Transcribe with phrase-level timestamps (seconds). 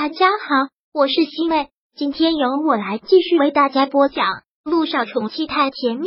[0.00, 4.26] 大家好，我是西妹，今天由我来继续为大家播讲
[4.62, 6.06] 《路上宠妻太甜蜜》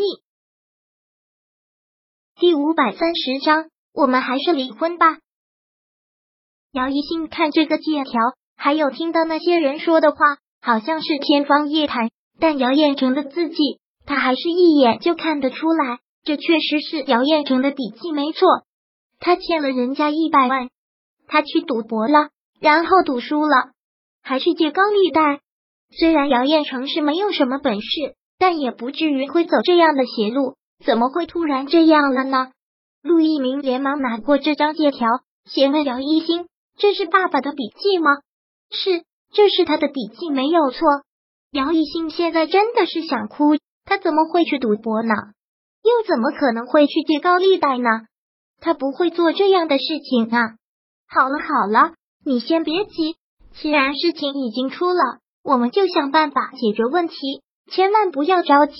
[2.39, 3.65] 第五百三十章。
[3.93, 5.17] 我们还是离婚吧。
[6.71, 8.21] 姚一新看这个借条，
[8.55, 12.11] 还有听到那些人说的话，好像是天方夜谭。
[12.39, 18.47] 但姚彦成的字迹，他还是一眼就看得出来，这确实是姚彦成的笔迹，没错。
[19.19, 20.69] 他欠了人家一百万，
[21.27, 22.29] 他去赌博了，
[22.61, 23.70] 然后赌输了。
[24.21, 25.41] 还是借高利贷？
[25.97, 30.55] 虽然姚彦成是没有什么本事，但也不至于会走这样的邪路。
[30.85, 32.51] 怎么会突然这样了呢？
[33.03, 35.07] 陆一鸣连忙拿过这张借条，
[35.45, 38.09] 先问姚一星：“这是爸爸的笔记吗
[38.71, 39.03] ？”“是，
[39.33, 40.87] 这是他的笔记，没有错。”
[41.51, 45.13] 姚一星现在真的是想哭，他怎么会去赌博呢？
[45.83, 47.89] 又怎么可能会去借高利贷呢？
[48.59, 50.55] 他不会做这样的事情啊！
[51.07, 51.93] 好了好了，
[52.23, 53.17] 你先别急。
[53.53, 57.15] 既然事情已经出了，我们就想办法解决问题，
[57.71, 58.75] 千万不要着急。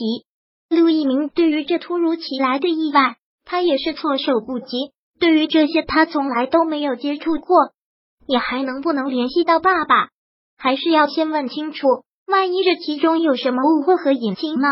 [0.69, 4.91] 陆一鸣对于这突如其来的意外，他也是措手不及。
[5.19, 7.73] 对于这些，他从来都没有接触过。
[8.28, 10.09] 你还能不能联系到爸爸？
[10.58, 11.88] 还是要先问清楚，
[12.25, 14.67] 万一这其中有什么误会和隐情呢？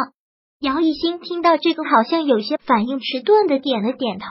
[0.61, 4.25] 姚一新听到这个，好像有些反应迟钝的点了点头，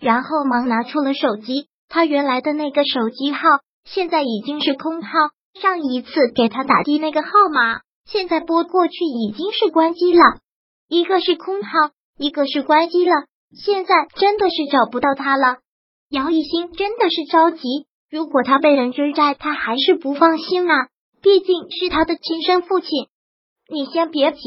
[0.00, 3.40] 然后忙拿出了手机，他原来的那个手机号。
[3.84, 5.10] 现在已经是空号，
[5.60, 10.22] 上一次给他打的那个号码，现在拨过去已经是关机了。
[10.88, 11.70] 一个是空号，
[12.18, 13.12] 一个是关机了，
[13.54, 15.58] 现在真的是找不到他了。
[16.08, 20.88] 姚一新真的是着急，如果他被人追债，他还是不放心啊，
[21.22, 22.88] 毕竟是他的亲生父亲。
[23.68, 24.40] 你先别急，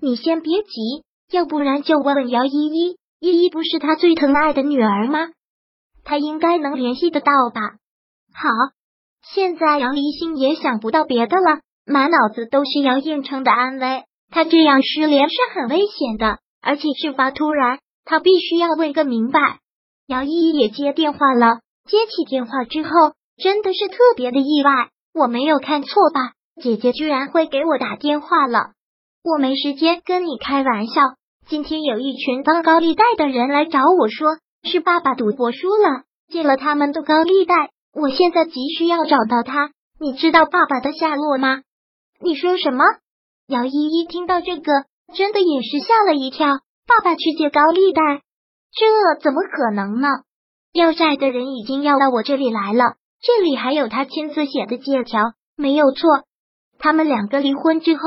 [0.00, 5.30] 你先别急，要不然就问问姚依依，依依不是他最疼爱的女儿吗？
[6.04, 7.60] 他应该能联系得到吧？
[8.32, 8.48] 好。
[9.34, 14.04] 现在杨离心也想不到别的了，满脑子都是杨应成的安危。
[14.30, 19.58] 他这样失联是很危险的，而且事发突然，他必须要问个明白。
[20.06, 22.90] 姚依依也接电话了，接起电话之后，
[23.36, 24.88] 真的是特别的意外。
[25.12, 26.32] 我没有看错吧？
[26.62, 28.70] 姐姐居然会给我打电话了。
[29.22, 31.02] 我没时间跟你开玩笑。
[31.46, 37.70] 今天有一群当高利贷的人来找我说，是爸爸赌博输了，借了他们的高利贷。
[38.00, 41.62] 我现在急需要找到他，你知道爸爸的下落吗？
[42.20, 42.84] 你说什么？
[43.48, 44.72] 姚依依听到这个，
[45.16, 46.60] 真的也是吓了一跳。
[46.86, 48.00] 爸爸去借高利贷，
[48.72, 50.08] 这怎么可能呢？
[50.72, 56.08] 要债的人已经要到我这里来了，这里还有他亲自写的借条，没有错。
[56.78, 58.02] 他们两个离婚之后，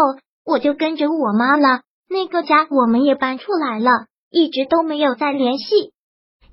[0.45, 3.91] 我就跟着我妈了，那个家我们也搬出来了，
[4.29, 5.91] 一直都没有再联系。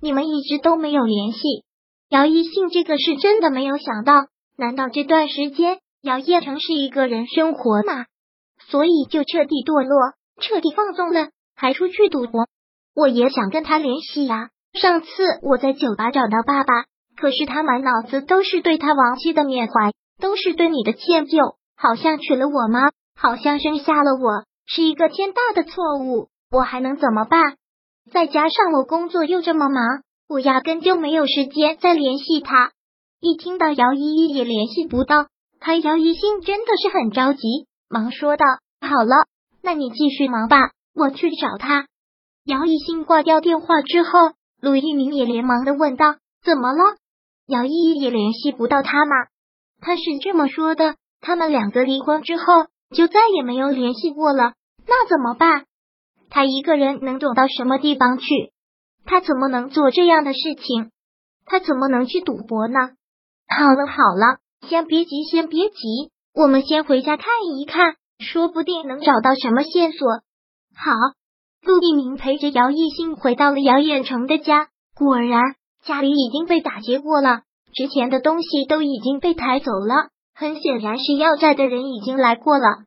[0.00, 1.65] 你们一直都没有联系。
[2.08, 4.14] 姚一信这个是真的没有想到，
[4.56, 8.06] 难道这段时间姚叶成是一个人生活吗？
[8.70, 12.46] 所以就彻底堕落，彻底放纵了，还出去赌博。
[12.94, 14.48] 我也想跟他联系呀。
[14.72, 15.08] 上次
[15.42, 16.84] 我在酒吧找到爸爸，
[17.20, 26.28] 可是他满脑子都是对他亡妻的缅怀，都是对你的歉疚，好像娶了我妈，好像生下了我，是一个天大的错误。
[26.50, 27.56] 我还能怎么办？
[28.10, 30.02] 再加上我工作又这么忙。
[30.28, 32.72] 我压根就没有时间再联系他。
[33.21, 35.27] 一听到姚依依也联系不到，
[35.59, 38.44] 他姚一心真的是很着急，忙说道
[38.81, 39.27] ：“好了，
[39.62, 41.87] 那你继续忙吧，我去找他。”
[42.44, 44.11] 姚一心挂掉电话之后，
[44.61, 46.97] 陆一鸣也连忙的问道：“怎么了？
[47.47, 49.15] 姚依依也联系不到他吗？”
[49.81, 52.44] 他是这么说的：“他们两个离婚之后
[52.94, 54.53] 就再也没有联系过了，
[54.87, 55.65] 那怎么办？
[56.28, 58.53] 他一个人能躲到什么地方去？”
[59.08, 60.91] 他怎么能做这样的事情？
[61.46, 62.91] 他怎么能去赌博呢？
[63.48, 64.36] 好了好了，
[64.69, 67.26] 先别急，先别急，我们先回家看
[67.56, 70.06] 一看，说不定能找到什么线索。
[70.76, 70.92] 好，
[71.62, 75.40] 陆一鸣陪着姚艺兴回到了姚远成的家，果然
[75.82, 77.40] 家里已经被打劫过了，
[77.72, 82.84] 值钱的东西都已经被抬走了，很显然是要债的人已经来过了。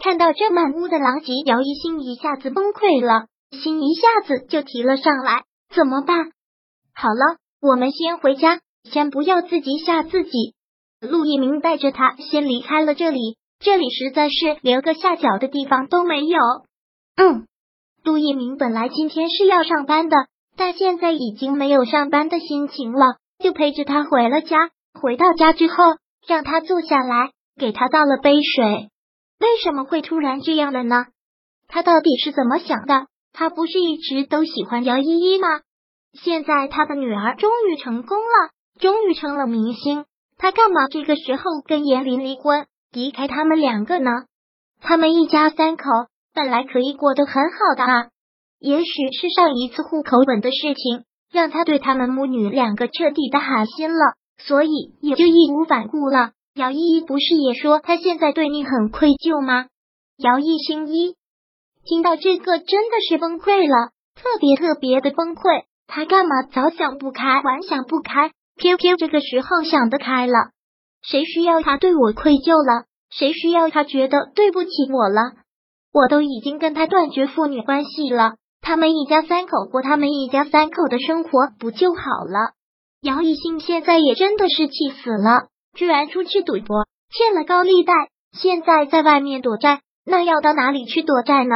[0.00, 5.42] 看到这满屋的狼藉，姚一兴一下子崩溃了，心一下子就提了上来。
[5.74, 6.32] 怎么办？
[6.94, 10.54] 好了，我们先回家，先不要自己吓自己。
[11.00, 16.38] 陆一鸣带着他先离开了这里，这里实在是连个下脚的地方都没有。
[17.16, 17.46] 嗯，
[18.02, 20.16] 陆一鸣本来今天是要上班的，
[20.56, 24.70] 但现在已经没有上班的心情了，就陪着他回了家。
[24.94, 25.74] 回到家之后，
[26.26, 28.88] 让他坐下来，给他倒了杯水。
[29.38, 31.04] 为什么会突然这样了呢？
[31.68, 33.06] 他到底是怎么想的？
[33.38, 35.60] 他不是一直都喜欢姚依依吗？
[36.14, 38.50] 现在他的女儿终于成功了，
[38.80, 40.06] 终于成了明星，
[40.38, 44.10] 他干嘛这个时候跟严林离婚，离开他们两个呢？
[44.80, 45.84] 他们一家三口
[46.32, 48.08] 本来可以过得很好的啊，
[48.58, 54.70] 也许是上一次户口本的事情，让他对他们母女两个彻底的寒心了，所以
[55.02, 56.30] 也就义无反顾了。
[56.54, 59.66] 姚依依不是也说他现在对你很愧疚吗？
[60.16, 61.16] 姚一星一
[61.86, 65.64] 听到这个真的是崩溃了，特别特别的崩溃。
[65.86, 70.50] 他干嘛早想不开，晚想不开，偏偏这个时候想得开了？
[71.00, 72.86] 谁需要他对我愧疚了？
[73.08, 75.20] 谁需要他觉得对不起我了？
[75.92, 81.30] 我都已经跟他断绝父女关系了，他们一家三口过他们一家三口的生活
[81.60, 82.56] 不就好了？
[83.00, 87.92] 姚一兴现在也真的是气死了，居然出去赌博，欠了高利贷，
[88.32, 91.54] 现在在外面躲债，那要到哪里去躲债呢？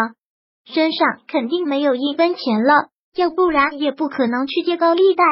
[0.73, 5.25] 身上肯定没有一分钱了，要不然也不可能去借高利贷。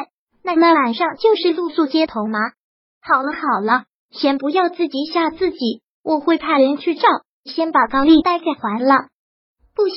[0.43, 2.39] 那那晚上就是露宿街头吗？
[3.01, 5.83] 好了好了，先不要自己吓自己。
[6.03, 7.07] 我会派人去找，
[7.45, 9.09] 先把高利贷给还了。
[9.75, 9.97] 不行，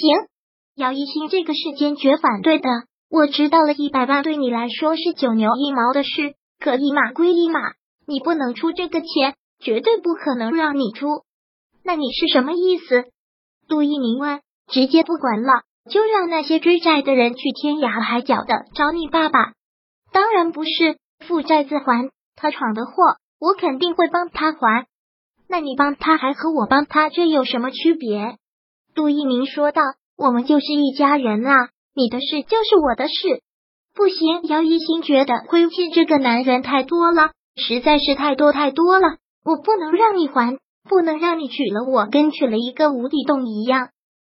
[0.75, 2.69] 姚一新这个是坚决反对的。
[3.09, 7.59] 我知道了，一百万对你来说是九牛一毛的事，可一码归一码，
[8.05, 11.07] 你不能出这个钱，绝对不可能让你出。
[11.83, 13.05] 那你是什么意思？
[13.67, 14.41] 陆一鸣问。
[14.71, 19.51] 直接不管了，就让那些追债的人去天涯海角的找你爸爸。
[20.13, 22.93] 当然不是，负债自还，他闯的祸，
[23.39, 24.87] 我肯定会帮他还。
[25.47, 28.37] 那你帮他还和我帮他，这有什么区别？
[28.95, 29.81] 杜一鸣说道
[30.17, 33.41] ：“我们就是一家人啊，你的事就是我的事。”
[33.93, 39.17] 不行，姚一新觉得亏欠这个男人太多了，实在是太多太多了。
[39.43, 40.57] 我不能让你还，
[40.87, 43.89] 不能让你娶了我，跟娶了一个无底洞一样。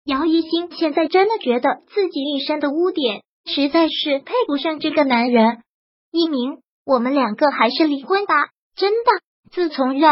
[0.09, 5.63] 姚一新现在真的觉得自己一身的污点，实在是配不上这个男人。
[6.11, 9.11] 一鸣，我们两个还是离婚吧，真的。
[9.53, 10.11] 自从认。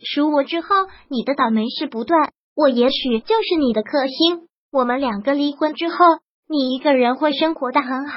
[0.00, 0.74] 输我之后，
[1.08, 4.48] 你的倒霉事不断，我也许就是你的克星。
[4.72, 5.96] 我们两个离婚之后，
[6.48, 8.16] 你一个人会生活的很好。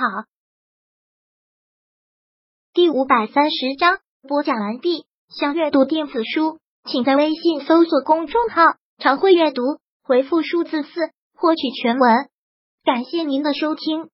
[2.73, 5.05] 第五百三十章播讲完毕。
[5.29, 8.63] 想阅读电子书，请在微信搜索公众号
[8.97, 9.61] “常会阅读”，
[10.03, 10.89] 回复数字四
[11.33, 12.29] 获取全文。
[12.83, 14.09] 感谢您的收听。